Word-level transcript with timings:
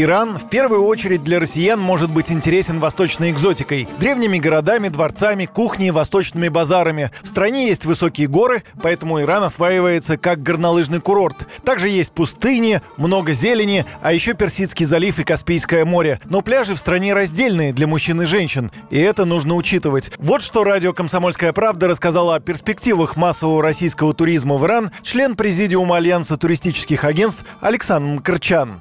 Иран 0.00 0.38
в 0.38 0.48
первую 0.48 0.84
очередь 0.84 1.22
для 1.22 1.38
россиян 1.38 1.78
может 1.78 2.08
быть 2.08 2.32
интересен 2.32 2.78
восточной 2.78 3.30
экзотикой, 3.30 3.86
древними 3.98 4.38
городами, 4.38 4.88
дворцами, 4.88 5.44
кухней, 5.44 5.90
восточными 5.90 6.48
базарами. 6.48 7.10
В 7.22 7.28
стране 7.28 7.66
есть 7.66 7.84
высокие 7.84 8.26
горы, 8.26 8.62
поэтому 8.80 9.20
Иран 9.20 9.42
осваивается 9.42 10.16
как 10.16 10.42
горнолыжный 10.42 11.00
курорт. 11.00 11.46
Также 11.62 11.90
есть 11.90 12.12
пустыни, 12.12 12.80
много 12.96 13.34
зелени, 13.34 13.84
а 14.00 14.12
еще 14.12 14.32
Персидский 14.32 14.86
залив 14.86 15.18
и 15.18 15.24
Каспийское 15.24 15.84
море. 15.84 16.20
Но 16.24 16.40
пляжи 16.40 16.74
в 16.74 16.78
стране 16.78 17.12
раздельные 17.12 17.74
для 17.74 17.86
мужчин 17.86 18.22
и 18.22 18.24
женщин, 18.24 18.70
и 18.90 18.98
это 18.98 19.26
нужно 19.26 19.56
учитывать. 19.56 20.10
Вот 20.16 20.40
что 20.40 20.64
радио 20.64 20.94
«Комсомольская 20.94 21.52
правда» 21.52 21.88
рассказала 21.88 22.36
о 22.36 22.40
перспективах 22.40 23.16
массового 23.16 23.62
российского 23.62 24.14
туризма 24.14 24.56
в 24.56 24.64
Иран 24.64 24.90
член 25.02 25.36
президиума 25.36 25.96
Альянса 25.96 26.38
туристических 26.38 27.04
агентств 27.04 27.44
Александр 27.60 28.20
Мкрчан 28.20 28.80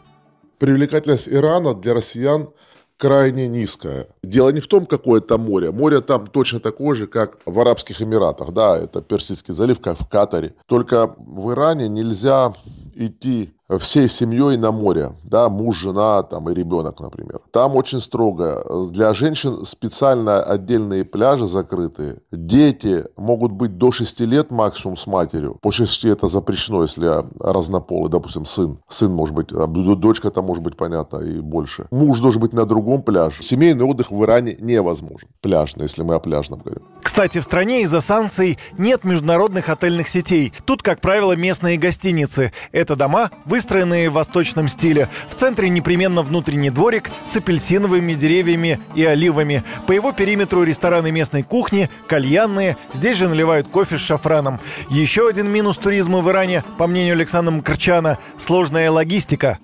привлекательность 0.62 1.28
Ирана 1.28 1.74
для 1.74 1.96
россиян 1.96 2.50
крайне 2.98 3.48
низкая. 3.48 4.08
Дело 4.24 4.50
не 4.50 4.60
в 4.60 4.68
том, 4.68 4.86
какое 4.86 5.20
там 5.20 5.42
море. 5.42 5.72
Море 5.72 6.02
там 6.02 6.28
точно 6.28 6.60
такое 6.60 6.96
же, 6.96 7.08
как 7.08 7.40
в 7.48 7.60
Арабских 7.60 8.00
Эмиратах. 8.00 8.52
Да, 8.52 8.78
это 8.78 9.02
Персидский 9.02 9.56
залив, 9.56 9.80
как 9.80 10.00
в 10.00 10.08
Катаре. 10.08 10.54
Только 10.68 11.16
в 11.18 11.52
Иране 11.52 11.90
нельзя 11.90 12.54
идти 12.94 13.56
всей 13.80 14.10
семьей 14.10 14.58
на 14.58 14.72
море, 14.72 15.12
да, 15.24 15.50
муж, 15.50 15.78
жена 15.78 16.24
там 16.24 16.50
и 16.50 16.54
ребенок, 16.54 17.00
например. 17.00 17.40
Там 17.52 17.76
очень 17.76 18.00
строго. 18.00 18.64
Для 18.92 19.14
женщин 19.14 19.66
специально 19.66 20.42
отдельные 20.42 21.06
пляжи 21.06 21.46
закрытые. 21.46 22.20
Дети 22.32 23.06
могут 23.18 23.52
быть 23.52 23.78
до 23.78 23.92
6 23.92 24.22
лет 24.22 24.52
максимум 24.52 24.98
с 24.98 25.08
матерью. 25.08 25.58
По 25.62 25.72
6 25.72 26.06
это 26.06 26.28
запрещено, 26.28 26.82
если 26.82 27.10
разнополый, 27.40 28.10
допустим, 28.10 28.46
сын. 28.46 28.80
Сын 28.88 29.12
может 29.12 29.36
быть, 29.36 29.48
дочка 30.00 30.32
там 30.32 30.46
может 30.46 30.64
быть, 30.64 30.78
понятно, 30.78 31.18
и 31.18 31.40
больше. 31.40 31.88
Муж 31.92 32.20
должен 32.20 32.42
быть 32.42 32.54
на 32.54 32.66
другом 32.66 33.02
пляже. 33.04 33.42
Семейный 33.42 33.86
отдых 33.86 34.12
в 34.12 34.24
Иране 34.24 34.58
невозможен. 34.60 35.30
Пляжный, 35.42 35.84
если 35.84 36.04
мы 36.04 36.16
о 36.16 36.20
пляжном 36.20 36.60
говорим. 36.60 36.84
Кстати, 37.02 37.40
в 37.40 37.44
стране 37.44 37.82
из-за 37.84 38.02
санкций 38.02 38.60
нет 38.78 39.04
международных 39.04 39.70
отельных 39.70 40.08
сетей. 40.08 40.54
Тут, 40.66 40.84
как 40.84 41.02
правило, 41.02 41.34
местные 41.34 41.78
гостиницы. 41.78 42.54
Это 42.72 42.96
дома, 42.96 43.32
вы 43.46 43.61
выстроенные 43.62 44.10
в 44.10 44.14
восточном 44.14 44.68
стиле. 44.68 45.08
В 45.28 45.36
центре 45.36 45.70
непременно 45.70 46.24
внутренний 46.24 46.72
дворик 46.72 47.12
с 47.32 47.38
апельсиновыми 47.38 48.14
деревьями 48.14 48.80
и 48.96 49.06
оливами. 49.06 49.64
По 49.86 49.92
его 49.92 50.12
периметру 50.14 50.64
рестораны 50.64 51.12
местной 51.12 51.44
кухни, 51.44 51.88
кальянные. 52.08 52.76
Здесь 52.92 53.18
же 53.18 53.30
наливают 53.30 53.68
кофе 53.68 54.00
с 54.00 54.02
шафраном. 54.02 54.60
Еще 54.90 55.28
один 55.28 55.48
минус 55.48 55.78
туризма 55.78 56.22
в 56.22 56.30
Иране, 56.32 56.64
по 56.80 56.88
мнению 56.88 57.14
Александра 57.14 57.52
Мкрчана, 57.52 58.18
сложная 58.36 58.90
логистика 58.90 59.60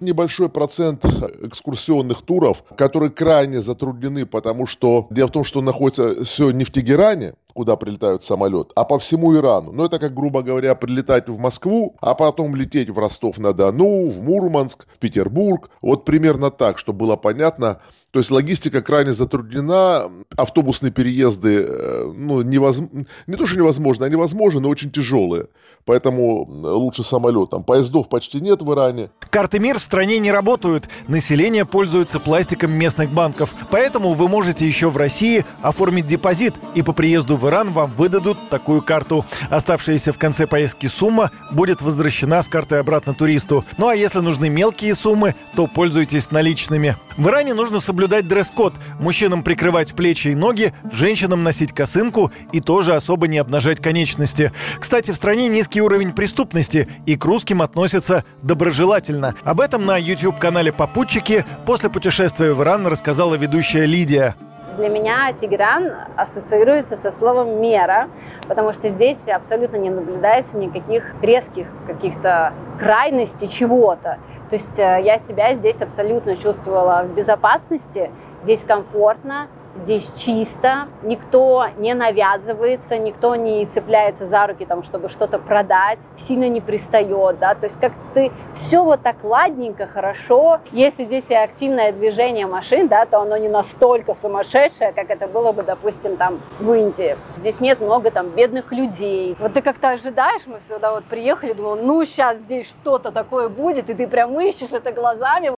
небольшой 0.00 0.50
процент 0.50 1.04
экскурсионных 1.04 2.20
туров, 2.22 2.62
которые 2.76 3.10
крайне 3.10 3.62
затруднены, 3.62 4.26
потому 4.26 4.66
что 4.66 5.06
дело 5.10 5.28
в 5.28 5.32
том, 5.32 5.44
что 5.44 5.62
находится 5.62 6.24
все 6.24 6.50
не 6.50 6.64
в 6.64 6.70
Тегеране, 6.70 7.34
куда 7.54 7.76
прилетают 7.76 8.24
самолет, 8.24 8.72
а 8.74 8.84
по 8.84 8.98
всему 8.98 9.34
Ирану. 9.34 9.72
Но 9.72 9.86
это 9.86 9.98
как, 9.98 10.12
грубо 10.12 10.42
говоря, 10.42 10.74
прилетать 10.74 11.28
в 11.28 11.38
Москву, 11.38 11.96
а 12.00 12.14
потом 12.14 12.54
лететь 12.54 12.90
в 12.90 12.98
Ростов-на-Дону, 12.98 14.10
в 14.10 14.20
Мурманск, 14.20 14.86
в 14.92 14.98
Петербург. 14.98 15.70
Вот 15.80 16.04
примерно 16.04 16.50
так, 16.50 16.78
чтобы 16.78 16.98
было 16.98 17.16
понятно, 17.16 17.80
то 18.14 18.20
есть 18.20 18.30
логистика 18.30 18.80
крайне 18.80 19.12
затруднена, 19.12 20.04
автобусные 20.36 20.92
переезды 20.92 21.66
э, 21.68 22.12
ну, 22.14 22.42
невозможно, 22.42 23.06
не 23.26 23.34
то, 23.34 23.44
что 23.44 23.58
невозможно, 23.58 24.06
они 24.06 24.14
возможны, 24.14 24.60
но 24.60 24.68
очень 24.68 24.92
тяжелые. 24.92 25.48
Поэтому 25.84 26.44
лучше 26.48 27.02
самолетом. 27.02 27.64
Поездов 27.64 28.08
почти 28.08 28.40
нет 28.40 28.62
в 28.62 28.72
Иране. 28.72 29.10
Карты 29.30 29.58
МИР 29.58 29.80
в 29.80 29.82
стране 29.82 30.20
не 30.20 30.30
работают. 30.30 30.88
Население 31.08 31.64
пользуется 31.64 32.20
пластиком 32.20 32.70
местных 32.70 33.10
банков. 33.10 33.52
Поэтому 33.72 34.12
вы 34.12 34.28
можете 34.28 34.64
еще 34.64 34.90
в 34.90 34.96
России 34.96 35.44
оформить 35.60 36.06
депозит, 36.06 36.54
и 36.76 36.82
по 36.82 36.92
приезду 36.92 37.36
в 37.36 37.43
Иран 37.46 37.72
вам 37.72 37.92
выдадут 37.92 38.38
такую 38.50 38.82
карту. 38.82 39.24
Оставшаяся 39.50 40.12
в 40.12 40.18
конце 40.18 40.46
поездки 40.46 40.86
сумма 40.86 41.30
будет 41.50 41.82
возвращена 41.82 42.42
с 42.42 42.48
карты 42.48 42.76
обратно 42.76 43.14
туристу. 43.14 43.64
Ну 43.78 43.88
а 43.88 43.94
если 43.94 44.20
нужны 44.20 44.48
мелкие 44.48 44.94
суммы, 44.94 45.34
то 45.54 45.66
пользуйтесь 45.66 46.30
наличными. 46.30 46.96
В 47.16 47.28
Иране 47.28 47.54
нужно 47.54 47.80
соблюдать 47.80 48.28
дресс-код. 48.28 48.74
Мужчинам 48.98 49.42
прикрывать 49.42 49.94
плечи 49.94 50.28
и 50.28 50.34
ноги, 50.34 50.72
женщинам 50.92 51.42
носить 51.42 51.72
косынку 51.72 52.32
и 52.52 52.60
тоже 52.60 52.94
особо 52.94 53.28
не 53.28 53.38
обнажать 53.38 53.80
конечности. 53.80 54.52
Кстати, 54.78 55.10
в 55.10 55.16
стране 55.16 55.48
низкий 55.48 55.80
уровень 55.80 56.12
преступности 56.12 56.88
и 57.06 57.16
к 57.16 57.24
русским 57.24 57.62
относятся 57.62 58.24
доброжелательно. 58.42 59.34
Об 59.42 59.60
этом 59.60 59.86
на 59.86 59.96
YouTube-канале 59.96 60.72
«Попутчики» 60.72 61.44
после 61.66 61.90
путешествия 61.90 62.52
в 62.52 62.62
Иран 62.62 62.86
рассказала 62.86 63.34
ведущая 63.34 63.86
Лидия. 63.86 64.34
Для 64.76 64.88
меня 64.88 65.32
Тегеран 65.32 65.92
ассоциируется 66.16 66.96
со 66.96 67.12
словом 67.12 67.60
«мера», 67.60 68.08
потому 68.48 68.72
что 68.72 68.88
здесь 68.88 69.18
абсолютно 69.28 69.76
не 69.76 69.88
наблюдается 69.88 70.56
никаких 70.56 71.04
резких 71.22 71.66
каких-то 71.86 72.52
крайностей 72.78 73.46
чего-то. 73.46 74.18
То 74.50 74.56
есть 74.56 74.78
э, 74.78 75.00
я 75.02 75.18
себя 75.20 75.54
здесь 75.54 75.80
абсолютно 75.80 76.36
чувствовала 76.36 77.04
в 77.04 77.14
безопасности, 77.14 78.10
здесь 78.42 78.64
комфортно, 78.64 79.46
здесь 79.76 80.08
чисто, 80.16 80.88
никто 81.02 81.66
не 81.78 81.94
навязывается, 81.94 82.98
никто 82.98 83.34
не 83.34 83.66
цепляется 83.66 84.26
за 84.26 84.46
руки, 84.46 84.64
там, 84.64 84.82
чтобы 84.82 85.08
что-то 85.08 85.38
продать, 85.38 86.00
сильно 86.26 86.48
не 86.48 86.60
пристает, 86.60 87.38
да, 87.38 87.54
то 87.54 87.66
есть 87.66 87.78
как 87.80 87.92
ты 88.14 88.32
все 88.54 88.82
вот 88.82 89.02
так 89.02 89.16
ладненько, 89.22 89.86
хорошо. 89.86 90.60
Если 90.72 91.04
здесь 91.04 91.30
и 91.30 91.34
активное 91.34 91.92
движение 91.92 92.46
машин, 92.46 92.88
да, 92.88 93.06
то 93.06 93.20
оно 93.20 93.36
не 93.36 93.48
настолько 93.48 94.14
сумасшедшее, 94.14 94.92
как 94.92 95.10
это 95.10 95.26
было 95.26 95.52
бы, 95.52 95.62
допустим, 95.62 96.16
там 96.16 96.40
в 96.58 96.72
Индии. 96.72 97.16
Здесь 97.36 97.60
нет 97.60 97.80
много 97.80 98.10
там 98.10 98.28
бедных 98.28 98.72
людей. 98.72 99.36
Вот 99.38 99.54
ты 99.54 99.62
как-то 99.62 99.90
ожидаешь, 99.90 100.42
мы 100.46 100.60
сюда 100.68 100.92
вот 100.92 101.04
приехали, 101.04 101.52
думал, 101.52 101.76
ну 101.76 102.04
сейчас 102.04 102.38
здесь 102.38 102.70
что-то 102.70 103.10
такое 103.10 103.48
будет, 103.48 103.90
и 103.90 103.94
ты 103.94 104.06
прям 104.06 104.38
ищешь 104.40 104.72
это 104.72 104.92
глазами, 104.92 105.54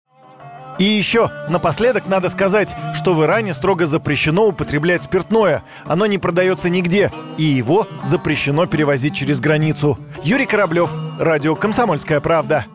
и 0.77 0.83
еще, 0.83 1.31
напоследок 1.49 2.07
надо 2.07 2.29
сказать, 2.29 2.75
что 2.95 3.13
в 3.13 3.23
Иране 3.23 3.53
строго 3.53 3.85
запрещено 3.85 4.45
употреблять 4.47 5.03
спиртное. 5.03 5.63
Оно 5.85 6.05
не 6.05 6.17
продается 6.17 6.69
нигде, 6.69 7.11
и 7.37 7.43
его 7.43 7.87
запрещено 8.03 8.65
перевозить 8.65 9.15
через 9.15 9.39
границу. 9.39 9.97
Юрий 10.23 10.45
Кораблев, 10.45 10.89
Радио 11.19 11.55
«Комсомольская 11.55 12.19
правда». 12.19 12.65